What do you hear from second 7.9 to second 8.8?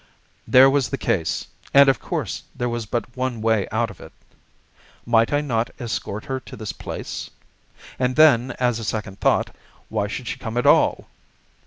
And then, as